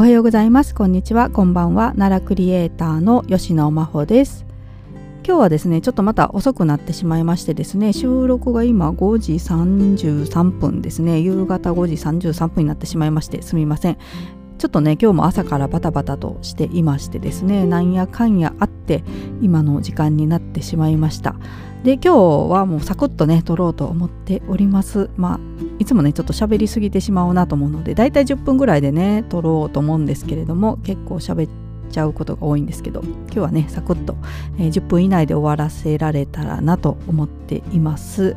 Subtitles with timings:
[0.00, 0.74] おはようございます。
[0.74, 1.28] こんにちは。
[1.28, 1.92] こんばんは。
[1.92, 4.46] 奈良クリエイターの吉野真帆です。
[5.26, 11.20] 今日はですねちょっとまた遅くなってしまいましてですね収録が今5時33分ですね。
[11.20, 13.98] 夕方5時33分になってしまいましてすみません。
[14.56, 19.04] ちょっとね今日も朝からバタバタとしていましてですねなんやかんやあって
[19.42, 21.36] 今の時間になってしまいました。
[21.84, 22.16] で今日
[22.50, 25.08] はもうサクッとね撮ろうと思っております。
[25.16, 25.40] まあ
[25.78, 31.50] いつもねちょっと喋りすぎてしまうなと思うのでだいたい10分ぐらいでね撮ろうと思うんですけれども結構喋っ
[31.90, 34.16] ちゃうことが多いんですけど今日はねサクッと、
[34.58, 38.36] えー、10分以内で終わらせられたらなと思っています。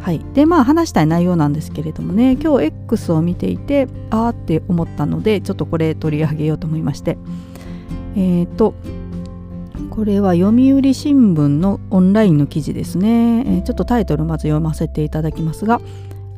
[0.00, 7.18] はい、でまあ話したい内容なんですけれどもね今日 X を見ていてああって思ったのでちょっとこれ取り上げようと思いまして。
[8.14, 8.74] えっ、ー、と
[9.90, 15.80] これは読売新聞のオンラインの記事ですね、え、ちょっとタイトルまず読ませていただきますが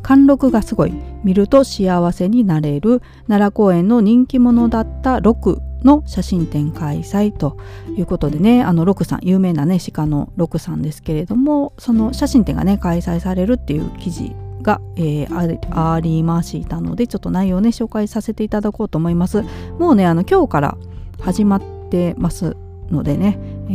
[0.02, 0.94] 貫禄がすごい。
[1.24, 3.02] 見ると幸せになれる。
[3.28, 7.56] 奈良公園の人気者だった六の写真展開催と
[7.96, 19.42] いうことでねあの六さん有名なね鹿の六さんですけれどもその写真展がね開催されるっていう記事が、えー、ありましたのでちょっと内容をね紹介させていただこうと思います。
[19.78, 20.76] もうねあの今日から
[21.20, 22.56] 始まってます。
[22.90, 23.38] のでね、
[23.68, 23.72] え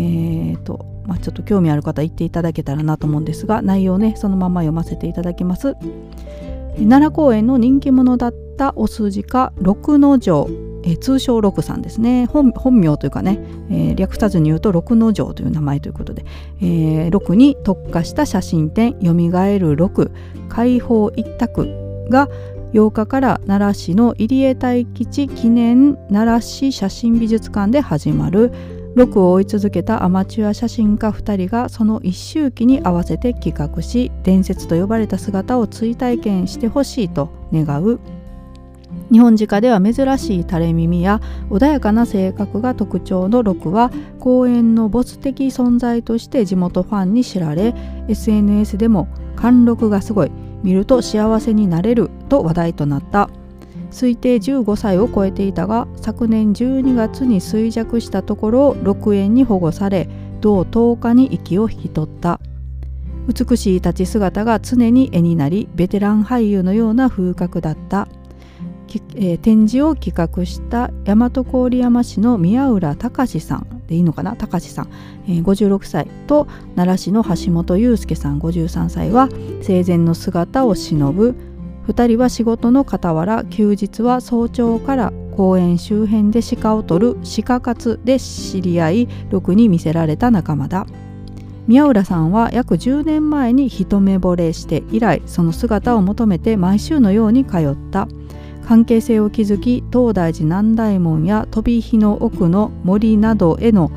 [0.53, 5.75] ーとまあ、ちょっと興味ある方言っていただけたらなと思うんですが内容ねそのまま読ませていただきます。
[6.77, 10.49] 奈良公園の人気者だったお筋家六之丞、
[10.83, 16.25] え、通称六さんですね本名というかね、えー、略さずに言うと六之丞という名前ということで、
[16.61, 20.11] えー、六に特化した写真展「よみがえる六
[20.49, 21.67] 解放一択」
[22.11, 22.29] が
[22.73, 28.51] 8日から奈良市の入江大吉記念奈良市写真美術館で始まる
[28.95, 37.99] 6を追い続けたアマチュア写真家2人がその一周期に合わせて企画し伝説と呼ばれた姿を追体験してほしいと願う。
[39.11, 47.75] 日本鹿では珍しい垂れ耳や穏やかな性格が特徴の6は公園のボス的存在として地元ファンに知られ
[48.07, 50.31] SNS でも貫禄がすごい
[50.63, 53.29] 見ると幸せになれると話題となった。
[53.95, 60.09] 推定15歳を超えていたが昨年12月に衰弱したところ6円に保護され
[60.41, 62.41] 同10日に息を引き取った。
[63.27, 68.07] 美しい立ち姿が常に絵になりベテラン俳優のような風格だった、
[69.15, 73.81] えー、展示を企画した大和郡山市の宮浦隆さん。
[73.87, 74.35] でいいのかな？
[74.35, 74.89] 隆さん、
[75.27, 76.45] えー、56歳と
[76.75, 78.39] 奈良市の橋本祐介さん。
[78.39, 79.29] 53歳は
[79.61, 81.54] 生前の姿を忍ぶ
[81.87, 90.87] 2人は仕事の傍ら休日は早朝から公園周辺で鹿を取る鹿活で知り合い6に見せられた仲間だ。
[91.67, 98.07] 宮浦さんは約10年前に一目惚れして以来その姿を求めて毎週のように通った。
[98.67, 103.91] 関係性を築き東大寺南大門や飛び火の奥の森などへの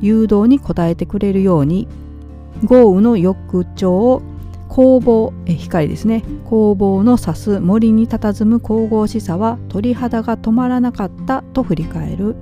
[0.00, 1.86] 誘導に応えてくれるように
[2.64, 4.22] 豪雨の翌朝
[4.74, 6.24] 工房え光ですね。
[6.44, 12.34] 工房の指す森に佇む神々しさは鳥肌が止まらなかったと振り返る。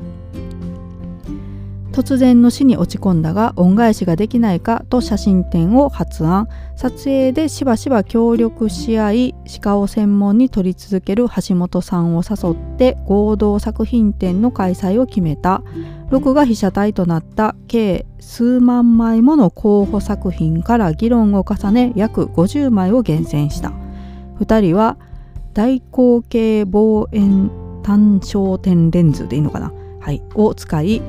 [1.92, 6.48] 突然の死に落ち込んだが恩返しができないかと写真展を発案。
[6.74, 15.62] 撮影でしばしば協力し合い鹿を専門に撮り続ける橋本さんを誘って合同作品展の開催を決めた。
[16.12, 23.72] 6が被写体となった計数万枚もの候補作品から議論を重ね約50枚を厳選した。
[24.38, 24.98] 2人は
[25.54, 27.50] 大口径望遠
[27.82, 31.00] 単焦点レンズでいいのかな、はい、を使い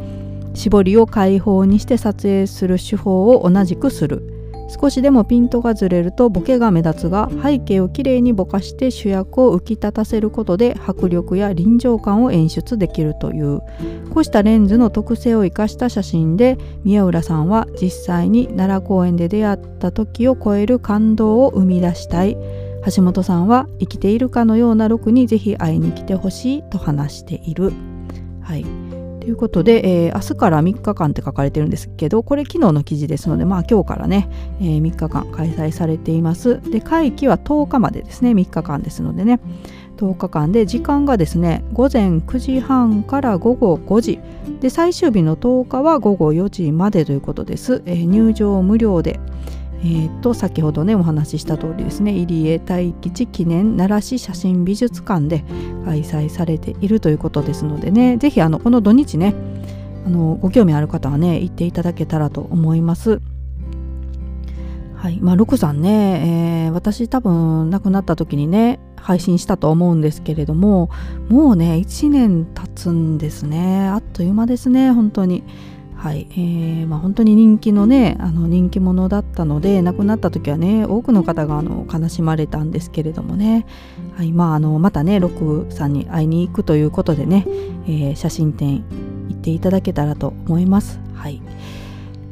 [0.54, 4.33] 絞りを開放にして撮影する手法を同じくする。
[4.74, 13.62] 少しでもピントがずれるとボケが目立つが背景をきれいにぼかして主役を浮き立たせることで迫力や臨場感を演出できるという。
[14.10, 22.36] こうしたレンズの特性を生かした写真で宮浦さんは実際に奈良公園で出会った時を超える感動を生み出したい。
[22.96, 27.72] 橋本さんは生きているかのようなロクにぜひ会いに来てほしいと話している。
[28.42, 28.83] はい。
[29.24, 34.28] ということで、えー、明日から3日間って書かれてるんですけど、これ昨日の記事ですので、まあ今日からね、
[34.60, 36.60] えー、3日間開催されています。
[36.70, 39.40] で、会期は10日までですね、3日間ですのでね、
[39.96, 44.20] 10日間で時間がですね、午前9時半から午後5時、
[44.60, 47.82] で、最終日の10日は午後4時までということです。
[47.86, 49.22] えー、入場無料で、
[49.84, 55.44] えー、と先ほどねお話しした通りですね入江大吉記念奈良市写真美術館で
[55.84, 59.36] 開催されているということですのでね是非この土日ね
[60.06, 63.22] あのご興味ある方はね行っていただけたらと思います。
[64.96, 70.90] はいまあ、ロコさんね、えー、私多分亡くなった時にね配信したと思うんですけれども
[71.28, 75.44] もうね1年経つんですねあっという間ですね本当に。
[76.04, 76.28] はい。
[76.32, 83.66] えーまあ、本当に人気のねあの人気者だったので亡くなった時はね多くの方があの悲しまれたんですけれどもね、
[84.18, 84.34] はい。
[84.34, 87.46] まあ、あのまたねロックさんに会いに行くということでね、
[87.86, 88.84] えー、写真展
[89.30, 91.00] 行っていただけたらと思います。
[91.14, 91.42] はい。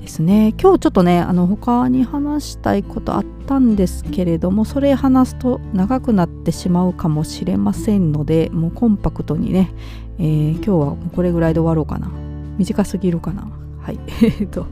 [0.02, 0.54] ですね。
[0.62, 9.72] 今日ちょっとねあの他に話したいことあったんですけれどもそれ話すと長くなってしまうかもしれませんのでもうコンパクトにね、
[10.20, 12.31] えー、今日はこれぐらいで終わろうかな。
[12.66, 13.48] 短すぎるかな。
[13.82, 14.00] はい。
[14.40, 14.68] えっと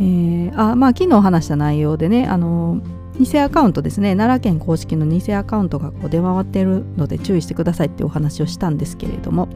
[0.00, 2.80] えー、あまあ昨日話した内容でねあの
[3.20, 4.16] 偽アカウントですね。
[4.16, 9.48] 奈良県公式の偽アカウントがこう出回ってるので注意してくださいってお話をしたんですけれども。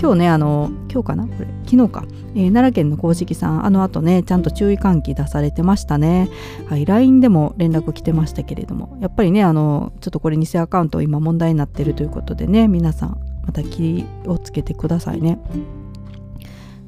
[0.00, 1.26] 今日ねあの今日かな？
[1.26, 2.04] これ昨日か、
[2.34, 6.28] えー、奈良県の公式さんあの後ねちゃんと注意喚起出されてましたね。
[6.68, 6.84] はい。
[6.84, 8.98] LINE でも連絡来てましたけれども。
[9.00, 15.38] やっぱりねあのちょっとこれ偽アカウント今問題になってるということでね皆さんまた気をつけてくださいね。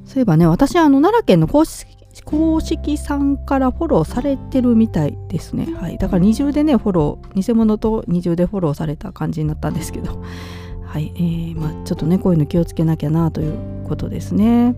[0.06, 5.68] そういえばね私あの奈良県の公式公式さんからフォローされてるみたいですね。
[5.74, 5.98] はい。
[5.98, 10.22] だから二重でね、フォロー、偽物と二重でフォローされた感じになったんですけど、
[10.82, 11.12] はい。
[11.14, 13.54] えー、まあ、ちょっとね、こういうの気をつけなきゃなという
[13.84, 14.74] ことですね。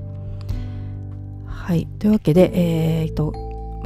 [1.47, 1.87] はい。
[1.99, 3.33] というわけで、えー、と、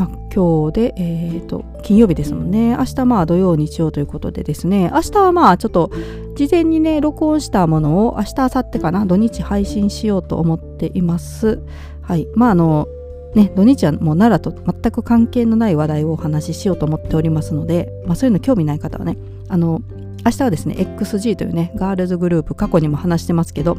[0.02, 2.76] まあ、今日で、えーと、金曜日ですもんね。
[2.76, 4.90] 明日まあ土曜日曜ということでですね。
[4.92, 5.92] 明日はまあちょっと
[6.34, 11.62] 事前にね録音したものを明日明後日かな土日配信しようと思っています。
[12.00, 12.26] はい。
[12.34, 12.88] まああの
[13.36, 19.16] ね、土日はもう奈良と全く関係のない話題をお話ししようと思っておりますので、まあ、そういうの興味ない方はね
[19.48, 19.80] あの
[20.26, 23.78] 明日はですね XG というねガールズグループ過去にも話してますけど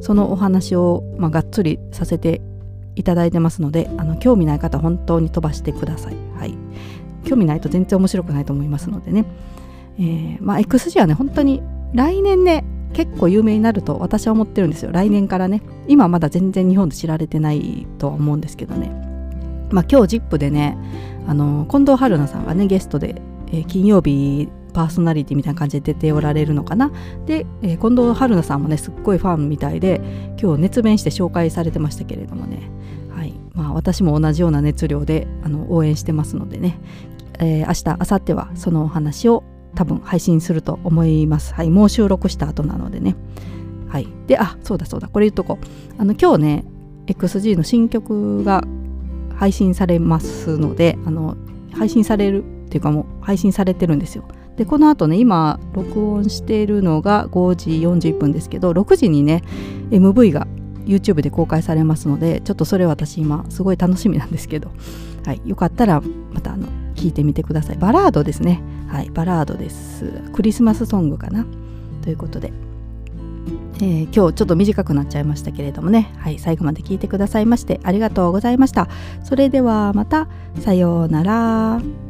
[0.00, 2.40] そのお話を、まあ、がっつりさせて
[2.98, 6.54] いただいてますのであの興味ない方本当に飛ばしてください、はい、
[7.24, 9.24] 興味ないと全然面白くないと思いますのでね、
[9.98, 11.62] えー、まあ XG はね本当に
[11.94, 14.90] 来年ね結構有名になると私は思ってるんですよ。
[14.92, 15.62] 来年からね。
[15.88, 18.88] 今まだ全然日本で知られてないとは思うんですけどね。
[19.70, 20.78] まあ今日 ZIP でね
[21.26, 26.92] あの近藤春菜さんがねゲストで、えー、金曜日パーソナリティみたいな感じで出ておられるのかな
[27.26, 30.00] で、えー、近藤春菜さんもねすっごいファンみたいで
[30.40, 32.70] 今日熱弁して紹介されてましたけれどもね
[33.10, 36.78] はいまあ私も同じような熱量であの応援してますのでね、
[37.38, 39.44] えー、明日明後日はそのお話を
[39.74, 41.54] 多分配信すると思います。
[41.54, 43.14] はい、もう収録した後なのでね。
[43.88, 44.08] はい。
[44.26, 45.66] で、あ、そうだそうだ、これ言っとこう。
[46.00, 46.64] あの、今日ね、
[47.06, 48.64] XG の新曲が
[49.36, 51.36] 配信されますので、あの、
[51.72, 54.24] 配信されるっていうかもう配信されてるんですよ。
[54.58, 57.70] で、この後ね、今、録音しているのが5時
[58.10, 59.44] 41分ですけど、6時にね、
[59.90, 60.48] MV が
[60.84, 64.72] YouTube で公開されますので、ちょっとそれ私今、すごい楽しみなんですけど、
[65.24, 66.02] はい、よかったら
[66.32, 66.66] またあの
[66.96, 67.76] 聞いてみてください。
[67.76, 68.60] バラードですね。
[68.88, 70.10] はい、バラードです。
[70.32, 71.46] クリスマスソングかな。
[72.02, 72.52] ということで、
[73.76, 78.88] えー、今日ちょっと短くなっちゃいましたけれどもね、はい、最後まで聞いてくださいましてありがとうございました。
[79.22, 80.26] それではまた、
[80.58, 82.07] さようなら。